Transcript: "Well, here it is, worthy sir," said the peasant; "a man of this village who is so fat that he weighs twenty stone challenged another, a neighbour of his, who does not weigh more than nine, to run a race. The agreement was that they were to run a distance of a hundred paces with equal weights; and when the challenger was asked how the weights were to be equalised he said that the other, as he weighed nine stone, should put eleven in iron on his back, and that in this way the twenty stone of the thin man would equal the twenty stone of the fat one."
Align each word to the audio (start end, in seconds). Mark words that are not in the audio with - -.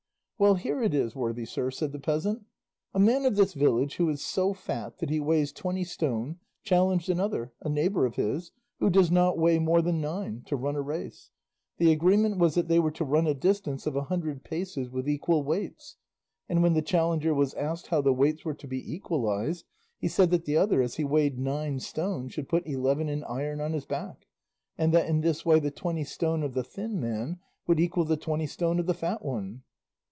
"Well, 0.39 0.55
here 0.55 0.81
it 0.81 0.95
is, 0.95 1.15
worthy 1.15 1.45
sir," 1.45 1.69
said 1.69 1.91
the 1.91 1.99
peasant; 1.99 2.45
"a 2.95 2.99
man 2.99 3.25
of 3.25 3.35
this 3.35 3.53
village 3.53 3.97
who 3.97 4.09
is 4.09 4.25
so 4.25 4.55
fat 4.55 4.97
that 4.97 5.11
he 5.11 5.19
weighs 5.19 5.51
twenty 5.51 5.83
stone 5.83 6.39
challenged 6.63 7.11
another, 7.11 7.53
a 7.61 7.69
neighbour 7.69 8.07
of 8.07 8.15
his, 8.15 8.51
who 8.79 8.89
does 8.89 9.11
not 9.11 9.37
weigh 9.37 9.59
more 9.59 9.83
than 9.83 10.01
nine, 10.01 10.41
to 10.47 10.55
run 10.55 10.75
a 10.75 10.81
race. 10.81 11.29
The 11.77 11.91
agreement 11.91 12.39
was 12.39 12.55
that 12.55 12.67
they 12.69 12.79
were 12.79 12.89
to 12.89 13.05
run 13.05 13.27
a 13.27 13.35
distance 13.35 13.85
of 13.85 13.95
a 13.95 14.05
hundred 14.05 14.43
paces 14.43 14.89
with 14.89 15.07
equal 15.07 15.43
weights; 15.43 15.97
and 16.49 16.63
when 16.63 16.73
the 16.73 16.81
challenger 16.81 17.35
was 17.35 17.53
asked 17.53 17.89
how 17.89 18.01
the 18.01 18.11
weights 18.11 18.43
were 18.43 18.55
to 18.55 18.67
be 18.67 18.83
equalised 18.95 19.67
he 19.99 20.07
said 20.07 20.31
that 20.31 20.45
the 20.45 20.57
other, 20.57 20.81
as 20.81 20.95
he 20.95 21.03
weighed 21.03 21.37
nine 21.37 21.79
stone, 21.79 22.29
should 22.29 22.49
put 22.49 22.65
eleven 22.65 23.09
in 23.09 23.23
iron 23.25 23.61
on 23.61 23.73
his 23.73 23.85
back, 23.85 24.25
and 24.75 24.91
that 24.91 25.07
in 25.07 25.21
this 25.21 25.45
way 25.45 25.59
the 25.59 25.69
twenty 25.69 26.03
stone 26.03 26.41
of 26.41 26.55
the 26.55 26.63
thin 26.63 26.99
man 26.99 27.37
would 27.67 27.79
equal 27.79 28.05
the 28.05 28.17
twenty 28.17 28.47
stone 28.47 28.79
of 28.79 28.87
the 28.87 28.95
fat 28.95 29.23
one." 29.23 29.61